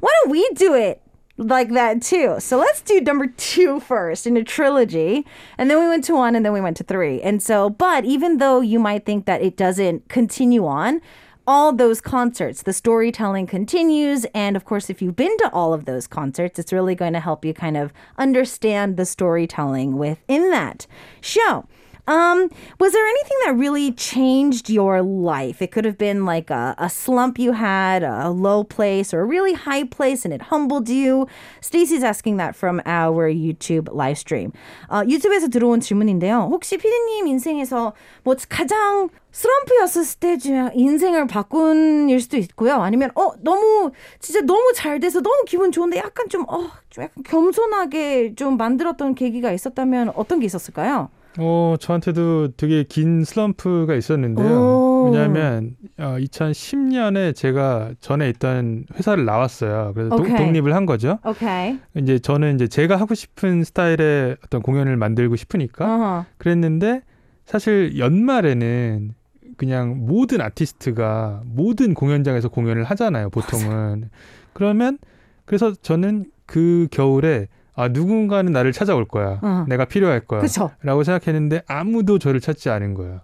[0.00, 1.00] why don't we do it
[1.38, 2.36] like that too?
[2.38, 5.26] So let's do number two first in a trilogy.
[5.58, 7.20] And then we went to one and then we went to three.
[7.20, 11.00] And so, but even though you might think that it doesn't continue on,
[11.46, 14.26] all those concerts, the storytelling continues.
[14.34, 17.20] And of course, if you've been to all of those concerts, it's really going to
[17.20, 20.86] help you kind of understand the storytelling within that
[21.20, 21.66] show.
[22.07, 25.61] Um, was there anything that really changed your life?
[25.61, 29.23] It could have been like a, a slump you had, a low place, or a
[29.23, 31.27] really high place, and it humbled you.
[31.61, 34.51] Stacey's asking that from our YouTube live stream.
[34.89, 36.49] 어, 유튜브에서 들어온 질문인데요.
[36.51, 42.81] 혹시 피디님 인생에서 뭐 가장 슬럼프였을 때 중- 인생을 바꾼 일 수도 있고요.
[42.81, 47.23] 아니면 어 너무 진짜 너무 잘 돼서 너무 기분 좋은데 약간 좀 어 좀 약간
[47.23, 51.09] 겸손하게 좀 만들었던 계기가 있었다면 어떤 게 있었을까요?
[51.38, 54.46] 어, 저한테도 되게 긴 슬럼프가 있었는데요.
[54.48, 55.10] 오.
[55.12, 59.92] 왜냐하면 어, 2010년에 제가 전에 있던 회사를 나왔어요.
[59.94, 60.36] 그래서 도- 오케이.
[60.36, 61.18] 독립을 한 거죠.
[61.24, 61.78] 오케이.
[61.96, 66.24] 이제 저는 이제 제가 하고 싶은 스타일의 어떤 공연을 만들고 싶으니까 어허.
[66.38, 67.02] 그랬는데
[67.44, 69.14] 사실 연말에는
[69.56, 74.10] 그냥 모든 아티스트가 모든 공연장에서 공연을 하잖아요, 보통은.
[74.52, 74.98] 그러면
[75.44, 77.46] 그래서 저는 그 겨울에
[77.76, 79.38] 아 누군가는 나를 찾아올 거야.
[79.42, 79.64] 어.
[79.68, 80.40] 내가 필요할 거야.
[80.40, 80.70] 그쵸.
[80.82, 83.20] 라고 생각했는데 아무도 저를 찾지 않은 거예요.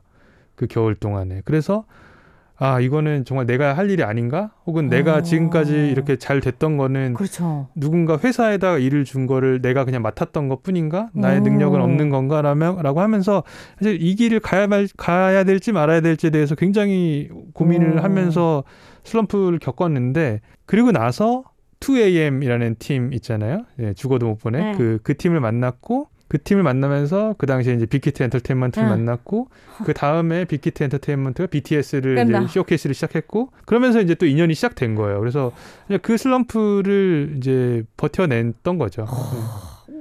[0.55, 1.41] 그 겨울 동안에.
[1.47, 1.85] 그래서
[2.59, 4.53] 아 이거는 정말 내가 할 일이 아닌가?
[4.67, 5.23] 혹은 내가 어.
[5.23, 7.69] 지금까지 이렇게 잘 됐던 거는 그렇죠.
[7.75, 11.09] 누군가 회사에다가 일을 준 거를 내가 그냥 맡았던 것 뿐인가?
[11.15, 11.43] 나의 오.
[11.43, 12.43] 능력은 없는 건가?
[12.43, 13.43] 라며, 라고 하면서
[13.79, 18.03] 사실 이 길을 가야, 말, 가야 될지 말아야 될지에 대해서 굉장히 고민을 오.
[18.03, 18.63] 하면서
[19.03, 21.43] 슬럼프를 겪었는데 그리고 나서
[21.83, 23.67] 2AM이라는 팀 있잖아요.
[23.81, 24.59] 예, 죽어도 못 보내.
[24.59, 24.75] 네.
[24.77, 28.91] 그, 그 팀을 만났고 그 팀을 만나면서 그 당시에 이제 빅히트 엔터테인먼트를 응.
[28.91, 29.49] 만났고
[29.85, 32.41] 그 다음에 빅히트 엔터테인먼트가 BTS를 끝나.
[32.41, 35.21] 이제 쇼케이스를 시작했고 그러면서 이제 또 인연이 시작된 거예요.
[35.21, 35.53] 그래서
[35.87, 39.07] 그냥 그 슬럼프를 이제 버텨냈던 거죠.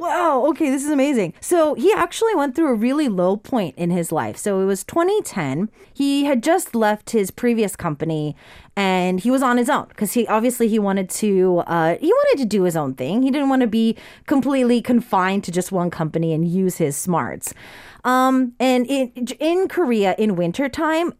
[0.01, 1.31] Wow, okay, this is amazing.
[1.39, 4.35] So he actually went through a really low point in his life.
[4.35, 5.69] So it was 2010.
[5.93, 8.35] He had just left his previous company
[8.75, 12.41] and he was on his own because he obviously he wanted to uh, he wanted
[12.41, 13.21] to do his own thing.
[13.21, 17.53] He didn't want to be completely confined to just one company and use his smarts.
[18.03, 21.13] Um, and in in Korea in wintertime,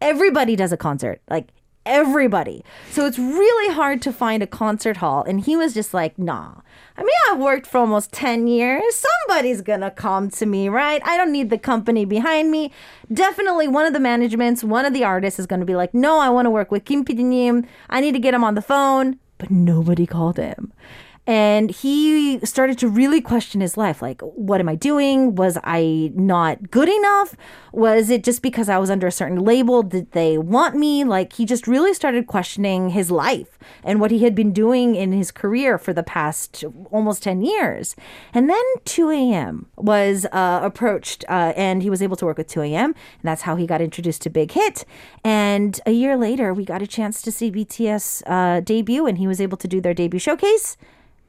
[0.00, 1.22] everybody does a concert.
[1.30, 1.50] Like
[1.86, 2.64] everybody.
[2.90, 5.22] So it's really hard to find a concert hall.
[5.22, 6.56] And he was just like, nah.
[6.96, 9.04] I mean, I've worked for almost 10 years.
[9.26, 11.02] Somebody's gonna come to me, right?
[11.04, 12.72] I don't need the company behind me.
[13.12, 16.28] Definitely one of the managements, one of the artists is gonna be like, no, I
[16.30, 17.66] wanna work with Kim 님.
[17.90, 19.18] I need to get him on the phone.
[19.38, 20.72] But nobody called him.
[21.26, 24.02] And he started to really question his life.
[24.02, 25.34] Like, what am I doing?
[25.34, 27.34] Was I not good enough?
[27.72, 29.82] Was it just because I was under a certain label?
[29.82, 31.02] Did they want me?
[31.02, 35.12] Like, he just really started questioning his life and what he had been doing in
[35.12, 37.96] his career for the past almost 10 years.
[38.34, 42.84] And then 2AM was uh, approached, uh, and he was able to work with 2AM
[42.84, 44.84] And that's how he got introduced to Big Hit.
[45.24, 49.26] And a year later, we got a chance to see BTS uh, debut, and he
[49.26, 50.76] was able to do their debut showcase.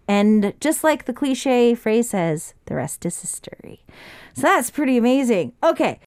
[0.07, 3.83] And just like the cliche phrase says, the rest is history.
[4.33, 5.53] So that's pretty amazing.
[5.63, 5.99] Okay.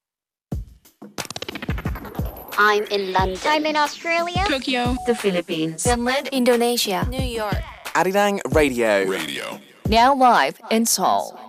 [2.59, 3.39] I'm in London.
[3.45, 4.45] I'm in Australia.
[4.49, 4.97] Tokyo.
[5.07, 5.85] the Philippines.
[5.85, 6.29] Finland.
[6.33, 7.07] Indonesia.
[7.09, 7.63] New York.
[7.95, 9.07] Arirang Radio.
[9.07, 9.61] Radio.
[9.89, 11.48] Now live in Seoul.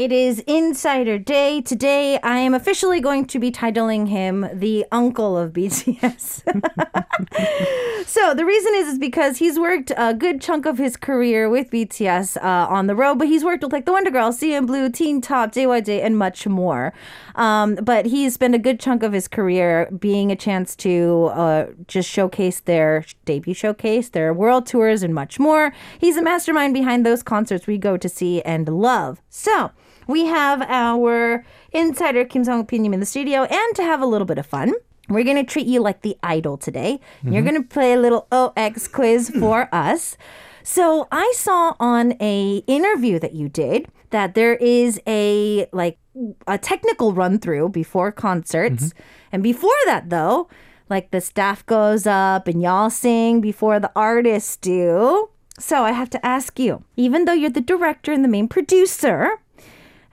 [0.00, 1.60] It is Insider Day.
[1.60, 6.40] Today, I am officially going to be titling him the uncle of BTS.
[8.06, 11.70] so the reason is is because he's worked a good chunk of his career with
[11.70, 14.88] BTS uh, on the road, but he's worked with like the Wonder Girls, CN Blue,
[14.88, 16.94] Teen Top, JYJ, and much more.
[17.34, 21.66] Um, but he's spent a good chunk of his career being a chance to uh,
[21.88, 25.74] just showcase their debut showcase, their world tours, and much more.
[25.98, 29.20] He's a mastermind behind those concerts we go to see and love.
[29.28, 29.72] So
[30.10, 34.26] we have our insider Kim Song Pinim in the studio, and to have a little
[34.26, 34.72] bit of fun.
[35.08, 37.00] We're going to treat you like the idol today.
[37.24, 39.40] You're going to play a little OX quiz hmm.
[39.40, 40.16] for us.
[40.62, 45.98] So I saw on a interview that you did that there is a like
[46.46, 48.84] a technical run through before concerts.
[48.84, 49.02] Mm-hmm.
[49.32, 50.48] And before that though,
[50.88, 55.30] like the staff goes up and y'all sing before the artists do.
[55.58, 59.40] So I have to ask you, even though you're the director and the main producer,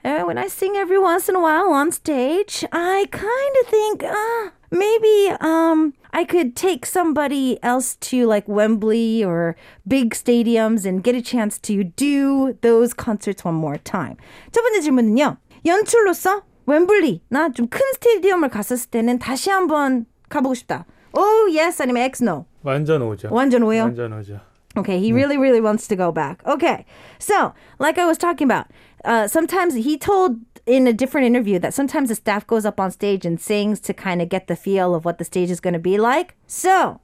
[0.07, 4.03] uh, when I sing every once in a while on stage, I kind of think,
[4.03, 9.55] uh, maybe um, I could take somebody else to like Wembley or
[9.87, 14.17] big stadiums and get a chance to do those concerts one more time.
[14.51, 15.37] 첫 번째 질문은요.
[15.65, 20.85] 연출로서 웸블리나 좀 큰 스테디움을 갔었을 때는 다시 한번 가보고 싶다.
[21.13, 22.45] Oh yes 아니면 X no.
[22.63, 23.29] 완전 오죠.
[23.31, 23.83] 완전 오요?
[23.83, 24.39] 완전 오죠.
[24.75, 26.41] Okay, he really, really wants to go back.
[26.47, 26.83] Okay,
[27.19, 28.65] so like I was talking about,
[29.05, 32.89] uh, sometimes he told in a different interview that sometimes the staff goes up on
[32.91, 35.73] stage and sings to kind of get the feel of what the stage is going
[35.73, 36.35] to be like.
[36.47, 37.01] So,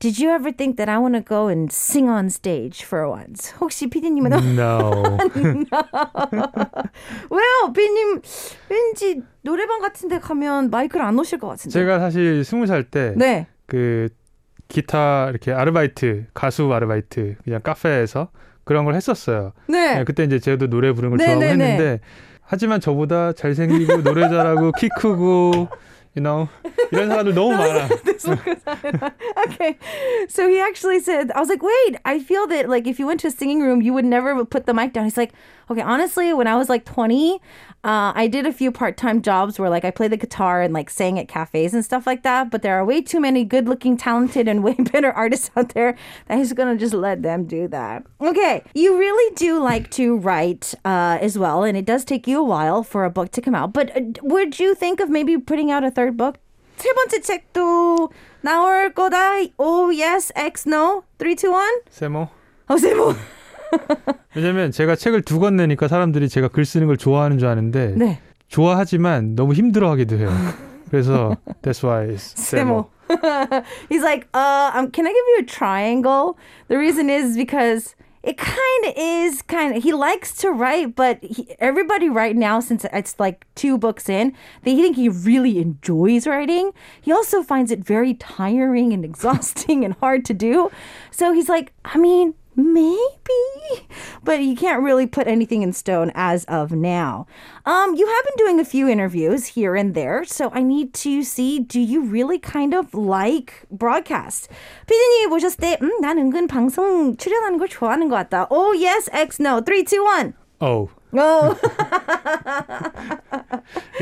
[0.00, 3.54] did you ever think that I want to go and sing on stage for once?
[3.60, 4.90] 혹시 피디님은 No.
[7.30, 7.72] 왜요?
[7.72, 8.20] 피디님
[8.68, 11.72] 왠지 노래방 같은 데 가면 마이크를 안 놓으실 것 같은데.
[11.72, 13.46] 제가 사실 스무 살 때 네.
[13.66, 14.08] 그
[14.68, 18.30] 기타 이렇게 아르바이트 가수 아르바이트 그냥 카페에서
[18.63, 19.53] 그런 걸 했었어요.
[19.67, 19.95] 네.
[19.95, 21.63] 네, 그때 이제 저도 노래 부르는 걸 네, 좋아하고 네, 네.
[21.65, 21.99] 했는데
[22.41, 25.69] 하지만 저보다 잘생기고 노래 잘하고 키 크고
[26.15, 26.47] you know
[26.91, 27.87] 이런 사람들 너무 많아.
[29.47, 29.77] okay.
[30.27, 33.21] So he actually said, I was like, wait, I feel that like if you went
[33.21, 35.05] to a singing room, you would never put the mic down.
[35.05, 35.33] He's like,
[35.70, 37.40] okay, honestly, when I was like 20,
[37.84, 40.74] uh, I did a few part time jobs where like I played the guitar and
[40.74, 42.50] like sang at cafes and stuff like that.
[42.50, 45.96] But there are way too many good looking, talented, and way better artists out there
[46.28, 48.04] that he's gonna just let them do that.
[48.20, 48.62] Okay.
[48.74, 52.44] You really do like to write uh, as well, and it does take you a
[52.44, 53.72] while for a book to come out.
[53.72, 56.38] But uh, would you think of maybe putting out a third book?
[56.76, 58.10] 세 번째 책도
[58.42, 59.48] 나올 거다.
[59.58, 61.04] Oh yes, X no.
[61.18, 61.80] 3, 2, 1.
[61.90, 62.28] 세모.
[62.68, 63.14] 어, 세모.
[64.34, 68.18] 왜냐면 제가 책을 두 권 내니까 사람들이 제가 글 쓰는 걸 좋아하는 줄 아는데 네.
[68.48, 70.30] 좋아하지만 너무 힘들어하기도 해요.
[70.90, 72.86] 그래서 that's why it's 세모.
[73.88, 76.36] He's like, uh, um, can I give you a triangle?
[76.68, 79.82] The reason is because it kind of is kind of.
[79.82, 84.32] He likes to write, but he, everybody right now, since it's like two books in,
[84.62, 86.72] they think he really enjoys writing.
[87.00, 90.70] He also finds it very tiring and exhausting and hard to do.
[91.10, 93.86] So he's like, I mean, maybe,
[94.24, 97.26] but you can't really put anything in stone as of now.
[97.66, 101.22] Um, you have been doing a few interviews here and there, so I need to
[101.22, 104.48] see do you really kind of like broadcast?
[104.86, 108.46] 피디님이 보셨을 때, 음, 난 은근 방송 출연하는 걸 좋아하는 것 같다.
[108.50, 109.60] Oh, yes, X, no.
[109.60, 110.32] 3, 2, 1.
[110.60, 110.88] 어우.
[111.18, 111.54] Oh,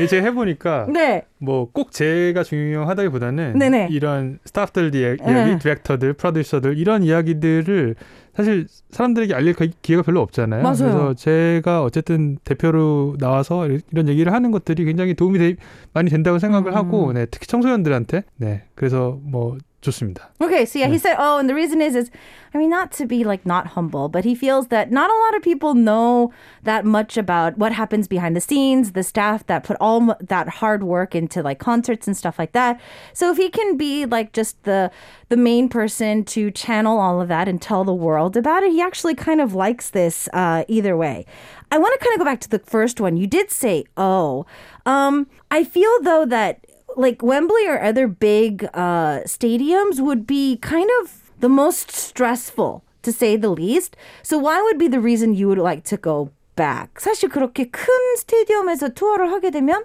[0.09, 1.23] 제가 해보니까 네.
[1.37, 3.87] 뭐 꼭 제가 중요하다기보다는 네네.
[3.91, 5.57] 이런 스타프들 이야기, 네.
[5.59, 7.95] 디렉터들, 프로듀서들 이런 이야기들을
[8.40, 10.62] 사실 사람들에게 알릴 기- 기회가 별로 없잖아요.
[10.62, 10.76] 맞아요.
[10.78, 15.56] 그래서 제가 어쨌든 대표로 나와서 이런 얘기를 하는 것들이 굉장히 도움이 되-
[15.92, 16.76] 많이 된다고 생각을 음.
[16.76, 20.29] 하고, 네, 특히 청소년들한테, 네, 그래서 뭐 좋습니다.
[20.41, 22.09] Okay, so yeah, he said, oh, and the reason is, is,
[22.53, 25.35] I mean, not to be like not humble, but he feels that not a lot
[25.35, 26.33] of people know
[26.63, 30.47] that much about what happens behind the scenes, the staff that put all m- that
[30.47, 32.79] hard work into like concerts and stuff like that.
[33.13, 34.89] So if he can be like just the
[35.29, 38.81] the main person to channel all of that and tell the world about it, he
[38.81, 41.25] actually kind of likes this uh, either way.
[41.71, 43.17] I want to kind of go back to the first one.
[43.17, 44.45] You did say, oh,
[44.85, 46.65] um, I feel though that
[47.00, 53.12] like Wembley or other big uh, stadiums would be kind of the most stressful, to
[53.12, 53.96] say the least.
[54.22, 57.00] So why would be the reason you would like to go back?
[57.00, 59.84] 사실 그렇게 큰 스테디움에서 투어를 하게 되면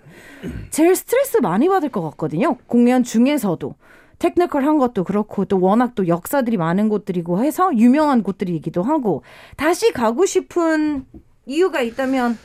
[0.69, 2.57] 제일 스트레스 많이 받을 것 같거든요.
[2.67, 3.75] 공연 중에서도.
[4.19, 9.23] 테크니컬한 것도 그렇고 또 워낙 또 역사들이 많은 곳들이고 해서 유명한 곳들이기도 하고
[9.57, 11.05] 다시 가고 싶은
[11.45, 12.37] 이유가 있다면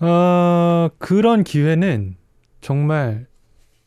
[0.00, 2.16] 어, 그런 기회는
[2.60, 3.26] 정말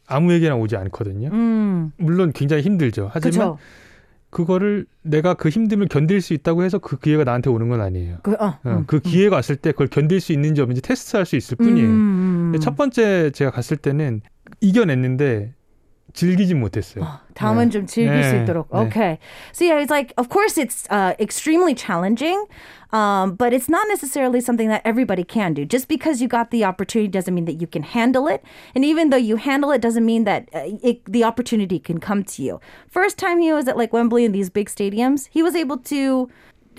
[0.07, 1.29] 아무에게나 오지 않거든요.
[1.31, 3.09] 음 물론 굉장히 힘들죠.
[3.13, 3.57] 하지만 그렇죠.
[4.29, 8.17] 그거를 내가 그 힘듦을 견딜 수 있다고 해서 그 기회가 나한테 오는 건 아니에요.
[8.23, 11.55] 그, 어, 어, 그 기회가 왔을 때 그걸 견딜 수 있는지 없는지 테스트할 수 있을
[11.57, 11.87] 뿐이에요.
[11.87, 14.21] 음, 근데 첫 번째 제가 갔을 때는
[14.59, 15.53] 이겨냈는데
[16.16, 17.06] 즐기진 못했어요.
[17.34, 17.70] 다음은 네.
[17.70, 18.68] 좀 즐길 수 네, 있도록.
[18.68, 18.86] 네.
[18.86, 19.18] Okay.
[19.52, 22.44] So yeah, it's like, of course, it's uh, extremely challenging,
[22.92, 25.64] um, but it's not necessarily something that everybody can do.
[25.64, 29.08] Just because you got the opportunity doesn't mean that you can handle it, and even
[29.08, 32.60] though you handle it, doesn't mean that uh, it, the opportunity can come to you.
[32.88, 36.28] First time he was at like Wembley in these big stadiums, he was able to,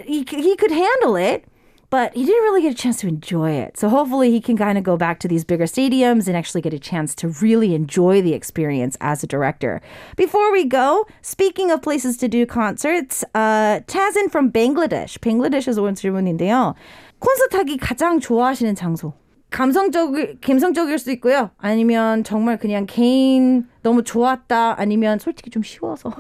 [0.06, 1.46] he c- he could handle it.
[1.90, 3.78] But he didn't really get a chance to enjoy it.
[3.78, 6.74] So hopefully he can kind of go back to these bigger stadiums and actually get
[6.74, 9.80] a chance to really enjoy the experience as a director.
[10.18, 15.20] Before we go, speaking of places to do concerts, uh, Tazin from Bangladesh.
[15.20, 16.74] Bangladesh에서 온 질문인데요.
[17.20, 19.14] 콘서트 하기 가장 좋아하시는 장소.
[19.52, 21.52] 감성적, 감성적일 수도 있고요.
[21.60, 24.79] 아니면 정말 그냥 개인 너무 좋았다.
[24.79, 26.13] 아니면 솔직히 좀 쉬워서.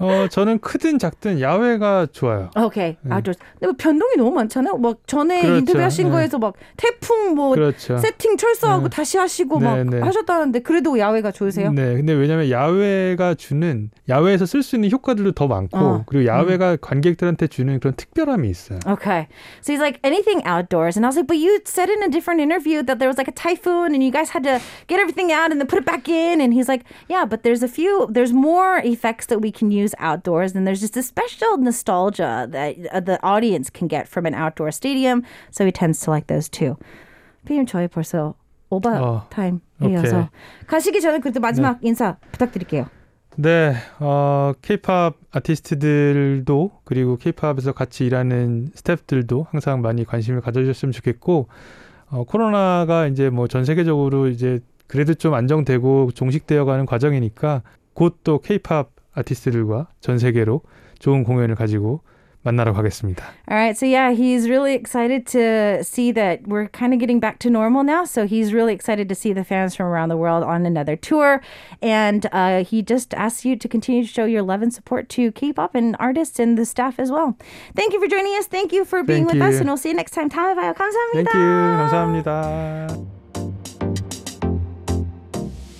[0.00, 2.50] 어, 저는 크든 작든 야외가 좋아요.
[2.56, 2.96] 오케이.
[3.10, 3.38] outdoors.
[3.54, 4.76] 근데 뭐 변동이 너무 많잖아요.
[4.76, 5.58] 막 전에 그렇죠.
[5.58, 6.10] 인터뷰하신 네.
[6.12, 7.96] 거에서 막 태풍 뭐 그렇죠.
[7.96, 8.90] 세팅 철수하고 네.
[8.90, 10.00] 다시 하시고 네, 막 네.
[10.00, 11.72] 하셨다는데 그래도 야외가 좋으세요?
[11.72, 16.04] 네, 근데 왜냐면 야외가 주는 야외에서 쓸 수 있는 효과들도 더 많고 어.
[16.06, 18.78] 그리고 야외가 관객들한테 주는 그런 특별함이 있어요.
[18.86, 19.26] Okay.
[19.62, 20.96] So he's like, anything outdoors.
[20.96, 23.28] And I was like, but you said in a different interview that there was like
[23.28, 26.08] a typhoon and you guys had to get everything out and then put it back
[26.08, 26.40] in.
[26.40, 29.94] And he's like, yeah, but there's a few, there's more effects that we can use
[29.98, 30.54] outdoors.
[30.54, 34.70] And there's just a special nostalgia that uh, the audience can get from an outdoor
[34.72, 35.22] stadium.
[35.50, 36.76] So he tends to like those too.
[37.46, 38.34] 피디님 저희 벌써
[38.68, 40.28] 오버 어, 타임이어서
[40.66, 42.86] 가시기 전에 그래도 마지막 인사 부탁드릴게요.
[43.36, 51.48] 네, 어, 케이팝 아티스트들도 그리고 케이팝에서 같이 일하는 스태프들도 항상 많이 관심을 가져주셨으면 좋겠고
[52.10, 57.62] 어, 코로나가 이제 뭐 전 세계적으로 이제 그래도 좀 안정되고 종식되어가는 과정이니까
[57.94, 60.62] 곧 또 케이팝 아티스트들과 전 세계로
[60.98, 62.00] 좋은 공연을 가지고
[62.42, 63.24] 만나러 가겠습니다.
[63.50, 63.76] All right.
[63.76, 67.82] So, yeah, he's really excited to see that we're kind of getting back to normal
[67.82, 68.04] now.
[68.04, 71.42] So, he's really excited to see the fans from around the world on another tour.
[71.82, 75.32] And uh, he just asks you to continue to show your love and support to
[75.32, 77.36] K pop and artists and the staff as well.
[77.74, 78.46] Thank you for joining us.
[78.46, 79.54] Thank you for being Thank with us.
[79.54, 79.60] you.
[79.60, 80.30] And we'll see you next time.
[80.30, 80.72] 다음에 봐요.
[80.74, 81.32] 감사합니다.
[81.32, 83.17] 땡큐 감사합니다.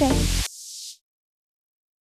[0.00, 0.53] Wednesday.